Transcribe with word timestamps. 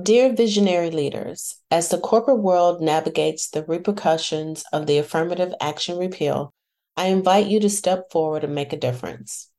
Dear 0.00 0.32
visionary 0.32 0.92
leaders, 0.92 1.56
as 1.68 1.88
the 1.88 1.98
corporate 1.98 2.38
world 2.38 2.80
navigates 2.80 3.48
the 3.48 3.64
repercussions 3.64 4.62
of 4.72 4.86
the 4.86 4.98
affirmative 4.98 5.52
action 5.60 5.98
repeal, 5.98 6.54
I 6.96 7.06
invite 7.06 7.48
you 7.48 7.58
to 7.58 7.68
step 7.68 8.08
forward 8.08 8.44
and 8.44 8.54
make 8.54 8.72
a 8.72 8.76
difference. 8.76 9.50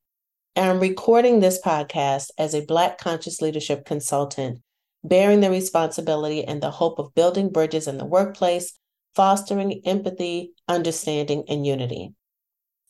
I'm 0.56 0.80
recording 0.80 1.42
this 1.42 1.60
podcast 1.60 2.30
as 2.38 2.54
a 2.54 2.64
Black 2.64 2.98
conscious 2.98 3.42
leadership 3.42 3.84
consultant, 3.84 4.62
bearing 5.04 5.42
the 5.42 5.52
responsibility 5.52 6.46
and 6.46 6.64
the 6.64 6.72
hope 6.72 6.98
of 6.98 7.14
building 7.14 7.50
bridges 7.50 7.86
in 7.86 7.98
the 7.98 8.06
workplace, 8.06 8.80
fostering 9.14 9.82
empathy, 9.84 10.54
understanding, 10.66 11.44
and 11.50 11.66
unity. 11.68 12.14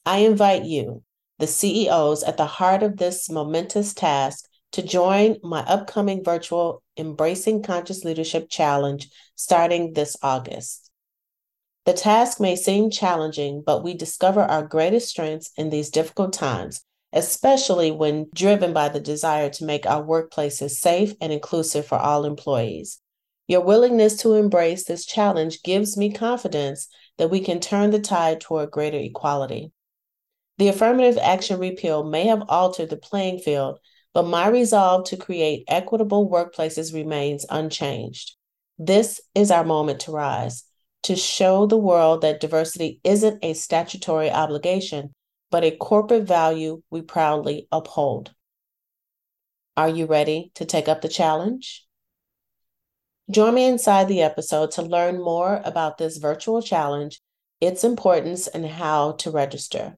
I 0.05 0.19
invite 0.19 0.65
you, 0.65 1.01
the 1.39 1.47
CEOs 1.47 2.21
at 2.21 2.37
the 2.37 2.45
heart 2.45 2.83
of 2.83 2.97
this 2.97 3.31
momentous 3.31 3.95
task, 3.95 4.45
to 4.71 4.81
join 4.81 5.37
my 5.43 5.61
upcoming 5.61 6.23
virtual 6.23 6.81
Embracing 6.97 7.63
Conscious 7.63 8.03
Leadership 8.03 8.49
Challenge 8.49 9.09
starting 9.35 9.93
this 9.93 10.15
August. 10.21 10.89
The 11.85 11.93
task 11.93 12.39
may 12.39 12.55
seem 12.55 12.91
challenging, 12.91 13.63
but 13.65 13.83
we 13.83 13.95
discover 13.95 14.41
our 14.41 14.63
greatest 14.63 15.09
strengths 15.09 15.51
in 15.57 15.69
these 15.69 15.89
difficult 15.89 16.31
times, 16.31 16.85
especially 17.11 17.91
when 17.91 18.27
driven 18.35 18.71
by 18.71 18.89
the 18.89 18.99
desire 18.99 19.49
to 19.49 19.65
make 19.65 19.85
our 19.85 20.03
workplaces 20.03 20.71
safe 20.71 21.13
and 21.19 21.33
inclusive 21.33 21.85
for 21.85 21.97
all 21.97 22.23
employees. 22.23 22.99
Your 23.47 23.61
willingness 23.61 24.15
to 24.17 24.35
embrace 24.35 24.85
this 24.85 25.05
challenge 25.05 25.63
gives 25.63 25.97
me 25.97 26.13
confidence 26.13 26.87
that 27.17 27.29
we 27.29 27.41
can 27.41 27.59
turn 27.59 27.89
the 27.89 27.99
tide 27.99 28.39
toward 28.39 28.71
greater 28.71 28.99
equality. 28.99 29.71
The 30.57 30.67
affirmative 30.67 31.17
action 31.17 31.59
repeal 31.59 32.03
may 32.03 32.27
have 32.27 32.43
altered 32.47 32.91
the 32.91 32.97
playing 32.97 33.39
field, 33.39 33.79
but 34.13 34.27
my 34.27 34.47
resolve 34.47 35.05
to 35.05 35.17
create 35.17 35.63
equitable 35.67 36.29
workplaces 36.29 36.93
remains 36.93 37.45
unchanged. 37.49 38.35
This 38.77 39.21
is 39.35 39.51
our 39.51 39.63
moment 39.63 40.01
to 40.01 40.11
rise, 40.11 40.63
to 41.03 41.15
show 41.15 41.65
the 41.65 41.77
world 41.77 42.21
that 42.21 42.39
diversity 42.39 42.99
isn't 43.03 43.43
a 43.43 43.53
statutory 43.53 44.29
obligation, 44.29 45.13
but 45.49 45.63
a 45.63 45.71
corporate 45.71 46.23
value 46.23 46.81
we 46.89 47.01
proudly 47.01 47.67
uphold. 47.71 48.33
Are 49.77 49.89
you 49.89 50.05
ready 50.05 50.51
to 50.55 50.65
take 50.65 50.87
up 50.87 51.01
the 51.01 51.07
challenge? 51.07 51.85
Join 53.29 53.53
me 53.53 53.65
inside 53.65 54.07
the 54.07 54.21
episode 54.21 54.71
to 54.71 54.81
learn 54.81 55.21
more 55.21 55.61
about 55.63 55.97
this 55.97 56.17
virtual 56.17 56.61
challenge, 56.61 57.21
its 57.61 57.83
importance, 57.83 58.47
and 58.47 58.65
how 58.65 59.13
to 59.13 59.31
register. 59.31 59.95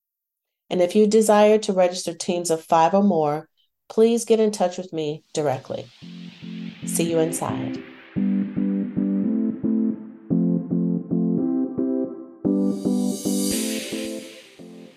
And 0.70 0.82
if 0.82 0.96
you 0.96 1.08
desire 1.08 1.58
to 1.60 1.74
register 1.74 2.14
teams 2.14 2.52
of 2.52 2.64
five 2.64 2.94
or 2.94 3.04
more, 3.04 3.50
please 3.94 4.26
get 4.26 4.40
in 4.40 4.50
touch 4.50 4.76
with 4.80 4.92
me 4.92 5.24
directly. 5.34 5.86
See 6.84 7.12
you 7.12 7.20
inside. 7.20 7.78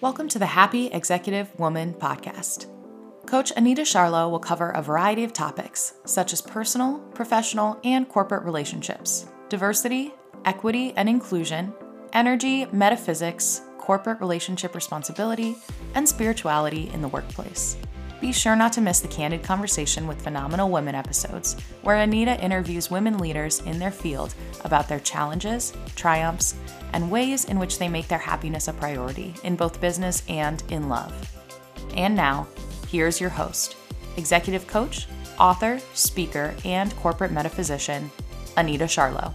Welcome 0.00 0.28
to 0.28 0.38
the 0.38 0.46
Happy 0.46 0.86
Executive 0.86 1.54
Woman 1.60 1.92
podcast. 1.92 2.68
Coach 3.26 3.52
Anita 3.54 3.82
Charlo 3.82 4.30
will 4.30 4.38
cover 4.38 4.70
a 4.70 4.80
variety 4.80 5.24
of 5.24 5.34
topics, 5.34 5.92
such 6.06 6.32
as 6.32 6.40
personal, 6.40 7.00
professional, 7.12 7.78
and 7.84 8.08
corporate 8.08 8.44
relationships, 8.44 9.26
diversity, 9.50 10.14
equity 10.46 10.94
and 10.96 11.06
inclusion, 11.06 11.74
energy, 12.14 12.64
metaphysics, 12.72 13.60
corporate 13.76 14.20
relationship 14.20 14.74
responsibility, 14.74 15.54
and 15.94 16.08
spirituality 16.08 16.88
in 16.94 17.02
the 17.02 17.08
workplace. 17.08 17.76
Be 18.20 18.32
sure 18.32 18.56
not 18.56 18.72
to 18.72 18.80
miss 18.80 19.00
the 19.00 19.08
Candid 19.08 19.42
Conversation 19.42 20.06
with 20.06 20.22
Phenomenal 20.22 20.70
Women 20.70 20.94
episodes, 20.94 21.54
where 21.82 21.96
Anita 21.96 22.42
interviews 22.42 22.90
women 22.90 23.18
leaders 23.18 23.60
in 23.60 23.78
their 23.78 23.90
field 23.90 24.34
about 24.64 24.88
their 24.88 25.00
challenges, 25.00 25.74
triumphs, 25.96 26.54
and 26.94 27.10
ways 27.10 27.44
in 27.44 27.58
which 27.58 27.78
they 27.78 27.88
make 27.88 28.08
their 28.08 28.18
happiness 28.18 28.68
a 28.68 28.72
priority 28.72 29.34
in 29.44 29.54
both 29.54 29.82
business 29.82 30.22
and 30.28 30.62
in 30.70 30.88
love. 30.88 31.12
And 31.94 32.16
now, 32.16 32.46
here's 32.88 33.20
your 33.20 33.30
host, 33.30 33.76
executive 34.16 34.66
coach, 34.66 35.06
author, 35.38 35.78
speaker, 35.92 36.54
and 36.64 36.96
corporate 36.96 37.32
metaphysician, 37.32 38.10
Anita 38.56 38.84
Charlo. 38.84 39.34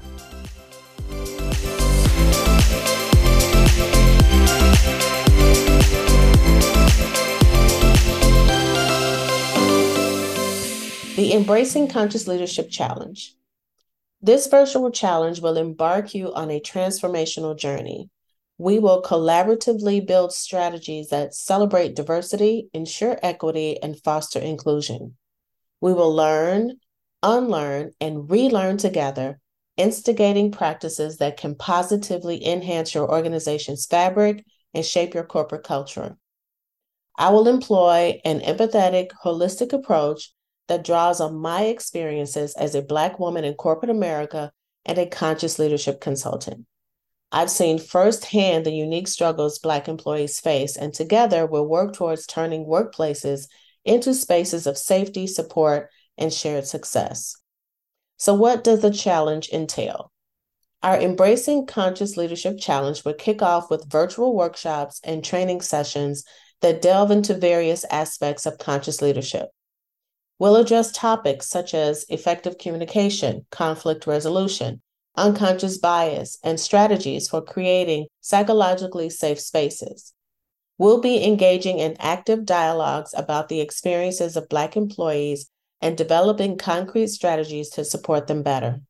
Embracing 11.41 11.87
Conscious 11.87 12.27
Leadership 12.27 12.69
Challenge. 12.69 13.33
This 14.21 14.45
virtual 14.45 14.91
challenge 14.91 15.41
will 15.41 15.57
embark 15.57 16.13
you 16.13 16.31
on 16.35 16.51
a 16.51 16.59
transformational 16.59 17.57
journey. 17.57 18.11
We 18.59 18.77
will 18.77 19.01
collaboratively 19.01 20.05
build 20.05 20.33
strategies 20.33 21.09
that 21.09 21.33
celebrate 21.33 21.95
diversity, 21.95 22.69
ensure 22.73 23.17
equity, 23.23 23.81
and 23.81 23.99
foster 24.03 24.37
inclusion. 24.37 25.17
We 25.81 25.93
will 25.93 26.15
learn, 26.15 26.73
unlearn, 27.23 27.93
and 27.99 28.29
relearn 28.29 28.77
together, 28.77 29.39
instigating 29.77 30.51
practices 30.51 31.17
that 31.17 31.37
can 31.37 31.55
positively 31.55 32.45
enhance 32.45 32.93
your 32.93 33.09
organization's 33.09 33.87
fabric 33.87 34.45
and 34.75 34.85
shape 34.85 35.15
your 35.15 35.23
corporate 35.23 35.63
culture. 35.63 36.17
I 37.17 37.31
will 37.31 37.47
employ 37.47 38.21
an 38.23 38.41
empathetic, 38.41 39.09
holistic 39.23 39.73
approach 39.73 40.31
that 40.71 40.85
draws 40.85 41.19
on 41.19 41.35
my 41.35 41.63
experiences 41.63 42.53
as 42.53 42.75
a 42.75 42.81
Black 42.81 43.19
woman 43.19 43.43
in 43.43 43.53
corporate 43.55 43.89
America 43.89 44.53
and 44.85 44.97
a 44.97 45.05
conscious 45.05 45.59
leadership 45.59 45.99
consultant. 45.99 46.65
I've 47.29 47.49
seen 47.49 47.77
firsthand 47.77 48.65
the 48.65 48.71
unique 48.71 49.09
struggles 49.09 49.59
Black 49.59 49.89
employees 49.89 50.39
face, 50.39 50.77
and 50.77 50.93
together 50.93 51.45
we'll 51.45 51.67
work 51.67 51.91
towards 51.91 52.25
turning 52.25 52.63
workplaces 52.63 53.47
into 53.83 54.13
spaces 54.13 54.65
of 54.65 54.77
safety, 54.77 55.27
support, 55.27 55.89
and 56.17 56.31
shared 56.31 56.65
success. 56.65 57.35
So, 58.15 58.33
what 58.33 58.63
does 58.63 58.79
the 58.79 58.91
challenge 58.91 59.49
entail? 59.51 60.09
Our 60.81 61.01
Embracing 61.01 61.65
Conscious 61.65 62.15
Leadership 62.15 62.57
Challenge 62.57 63.03
will 63.03 63.13
kick 63.13 63.41
off 63.41 63.69
with 63.69 63.91
virtual 63.91 64.33
workshops 64.33 65.01
and 65.03 65.21
training 65.21 65.59
sessions 65.59 66.23
that 66.61 66.81
delve 66.81 67.11
into 67.11 67.33
various 67.33 67.83
aspects 67.91 68.45
of 68.45 68.57
conscious 68.57 69.01
leadership. 69.01 69.49
We'll 70.41 70.55
address 70.55 70.91
topics 70.91 71.45
such 71.45 71.75
as 71.75 72.03
effective 72.09 72.57
communication, 72.57 73.45
conflict 73.51 74.07
resolution, 74.07 74.81
unconscious 75.15 75.77
bias, 75.77 76.39
and 76.43 76.59
strategies 76.59 77.29
for 77.29 77.43
creating 77.43 78.07
psychologically 78.21 79.11
safe 79.11 79.39
spaces. 79.39 80.13
We'll 80.79 80.99
be 80.99 81.23
engaging 81.23 81.77
in 81.77 81.95
active 81.99 82.43
dialogues 82.43 83.13
about 83.15 83.49
the 83.49 83.61
experiences 83.61 84.35
of 84.35 84.49
Black 84.49 84.75
employees 84.75 85.47
and 85.79 85.95
developing 85.95 86.57
concrete 86.57 87.09
strategies 87.09 87.69
to 87.73 87.85
support 87.85 88.25
them 88.25 88.41
better. 88.41 88.81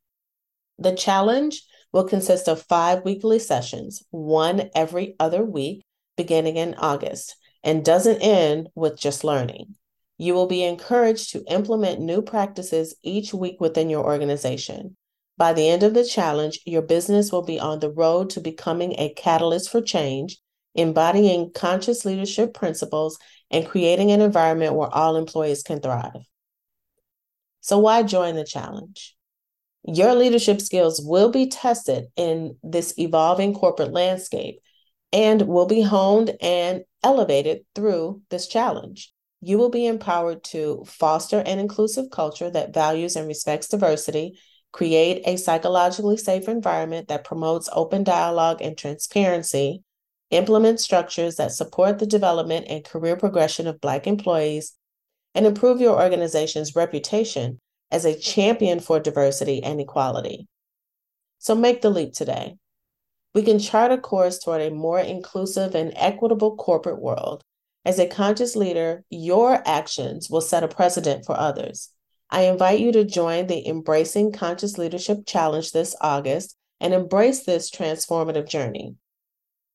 The 0.79 0.95
challenge 0.95 1.63
will 1.91 2.05
consist 2.05 2.47
of 2.47 2.61
five 2.61 3.03
weekly 3.03 3.39
sessions, 3.39 4.05
one 4.09 4.69
every 4.73 5.17
other 5.19 5.43
week, 5.43 5.83
beginning 6.15 6.55
in 6.55 6.75
August, 6.75 7.35
and 7.61 7.83
doesn't 7.83 8.21
end 8.21 8.69
with 8.73 8.97
just 8.97 9.25
learning. 9.25 9.75
You 10.21 10.35
will 10.35 10.45
be 10.45 10.63
encouraged 10.63 11.31
to 11.31 11.43
implement 11.51 11.99
new 11.99 12.21
practices 12.21 12.93
each 13.01 13.33
week 13.33 13.59
within 13.59 13.89
your 13.89 14.05
organization. 14.05 14.95
By 15.35 15.53
the 15.53 15.67
end 15.67 15.81
of 15.81 15.95
the 15.95 16.05
challenge, 16.05 16.59
your 16.63 16.83
business 16.83 17.31
will 17.31 17.41
be 17.41 17.59
on 17.59 17.79
the 17.79 17.89
road 17.89 18.29
to 18.31 18.39
becoming 18.39 18.93
a 18.99 19.15
catalyst 19.15 19.71
for 19.71 19.81
change, 19.81 20.37
embodying 20.75 21.51
conscious 21.55 22.05
leadership 22.05 22.53
principles, 22.53 23.17
and 23.49 23.65
creating 23.65 24.11
an 24.11 24.21
environment 24.21 24.75
where 24.75 24.93
all 24.93 25.15
employees 25.15 25.63
can 25.63 25.79
thrive. 25.79 26.21
So, 27.61 27.79
why 27.79 28.03
join 28.03 28.35
the 28.35 28.43
challenge? 28.43 29.15
Your 29.87 30.13
leadership 30.13 30.61
skills 30.61 31.01
will 31.03 31.31
be 31.31 31.47
tested 31.47 32.09
in 32.15 32.57
this 32.61 32.93
evolving 32.99 33.55
corporate 33.55 33.91
landscape 33.91 34.59
and 35.11 35.41
will 35.47 35.65
be 35.65 35.81
honed 35.81 36.37
and 36.39 36.83
elevated 37.03 37.65
through 37.73 38.21
this 38.29 38.45
challenge. 38.45 39.11
You 39.41 39.57
will 39.57 39.69
be 39.69 39.87
empowered 39.87 40.43
to 40.45 40.83
foster 40.85 41.39
an 41.39 41.57
inclusive 41.57 42.11
culture 42.11 42.51
that 42.51 42.75
values 42.75 43.15
and 43.15 43.27
respects 43.27 43.67
diversity, 43.67 44.39
create 44.71 45.23
a 45.25 45.35
psychologically 45.35 46.17
safe 46.17 46.47
environment 46.47 47.07
that 47.07 47.23
promotes 47.23 47.67
open 47.73 48.03
dialogue 48.03 48.61
and 48.61 48.77
transparency, 48.77 49.81
implement 50.29 50.79
structures 50.79 51.37
that 51.37 51.51
support 51.51 51.97
the 51.97 52.05
development 52.05 52.67
and 52.69 52.85
career 52.85 53.17
progression 53.17 53.65
of 53.65 53.81
Black 53.81 54.05
employees, 54.05 54.73
and 55.33 55.47
improve 55.47 55.81
your 55.81 55.99
organization's 55.99 56.75
reputation 56.75 57.59
as 57.89 58.05
a 58.05 58.17
champion 58.17 58.79
for 58.79 58.99
diversity 58.99 59.63
and 59.63 59.81
equality. 59.81 60.47
So 61.39 61.55
make 61.55 61.81
the 61.81 61.89
leap 61.89 62.13
today. 62.13 62.57
We 63.33 63.41
can 63.41 63.57
chart 63.57 63.91
a 63.91 63.97
course 63.97 64.37
toward 64.37 64.61
a 64.61 64.69
more 64.69 64.99
inclusive 64.99 65.73
and 65.73 65.93
equitable 65.95 66.55
corporate 66.55 67.01
world 67.01 67.43
as 67.83 67.99
a 67.99 68.07
conscious 68.07 68.55
leader, 68.55 69.03
your 69.09 69.61
actions 69.67 70.29
will 70.29 70.41
set 70.41 70.63
a 70.63 70.67
precedent 70.67 71.25
for 71.25 71.37
others. 71.37 71.89
I 72.29 72.43
invite 72.43 72.79
you 72.79 72.91
to 72.93 73.03
join 73.03 73.47
the 73.47 73.67
Embracing 73.67 74.31
Conscious 74.31 74.77
Leadership 74.77 75.25
Challenge 75.25 75.71
this 75.71 75.95
August 75.99 76.55
and 76.79 76.93
embrace 76.93 77.43
this 77.43 77.69
transformative 77.69 78.47
journey. 78.47 78.95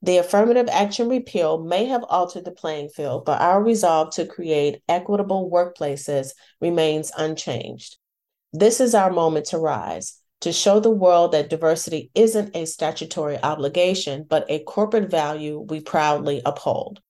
The 0.03 0.19
affirmative 0.19 0.69
action 0.70 1.08
repeal 1.08 1.58
may 1.58 1.87
have 1.87 2.05
altered 2.08 2.44
the 2.44 2.53
playing 2.53 2.91
field, 2.91 3.25
but 3.25 3.41
our 3.41 3.62
resolve 3.62 4.11
to 4.14 4.26
create 4.26 4.82
equitable 4.88 5.50
workplaces 5.50 6.31
remains 6.61 7.12
unchanged. 7.17 7.97
This 8.52 8.81
is 8.81 8.94
our 8.94 9.11
moment 9.11 9.47
to 9.47 9.59
rise, 9.59 10.20
to 10.43 10.52
show 10.52 10.81
the 10.81 10.91
world 10.91 11.32
that 11.32 11.50
diversity 11.50 12.11
isn't 12.14 12.55
a 12.55 12.67
statutory 12.67 13.43
obligation, 13.43 14.25
but 14.29 14.47
a 14.49 14.62
corporate 14.64 15.11
value 15.11 15.59
we 15.59 15.81
proudly 15.81 16.41
uphold. 16.44 17.00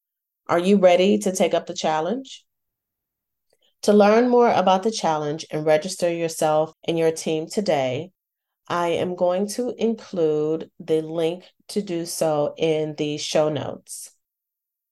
Are 0.48 0.58
you 0.58 0.76
ready 0.76 1.19
to 1.19 1.32
take 1.32 1.54
up 1.54 1.66
the 1.66 1.75
challenge? 1.75 2.44
To 3.82 3.93
learn 3.93 4.28
more 4.28 4.50
about 4.50 4.84
the 4.84 4.90
challenge 4.93 5.44
and 5.50 5.66
register 5.66 6.12
yourself 6.12 6.72
and 6.84 6.98
your 6.98 7.10
team 7.10 7.48
today, 7.48 8.10
I 8.69 8.88
am 8.88 9.16
going 9.16 9.48
to 9.50 9.75
include 9.76 10.70
the 10.78 11.02
link 11.02 11.44
to 11.69 11.82
do 11.82 12.06
so 12.06 12.54
in 12.56 12.94
the 12.96 13.19
show 13.19 13.48
notes. 13.48 14.10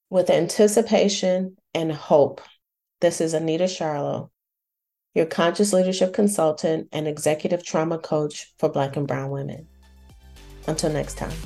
With 0.09 0.29
anticipation 0.29 1.57
and 1.73 1.91
hope, 1.91 2.41
this 3.01 3.21
is 3.21 3.33
Anita 3.33 3.65
Charlo, 3.65 4.29
your 5.13 5.25
conscious 5.25 5.73
leadership 5.73 6.13
consultant 6.13 6.89
and 6.91 7.07
executive 7.07 7.65
trauma 7.65 7.97
coach 7.97 8.53
for 8.59 8.69
Black 8.69 8.97
and 8.97 9.07
Brown 9.07 9.29
women. 9.29 9.67
Until 10.67 10.91
next 10.91 11.17
time. 11.17 11.37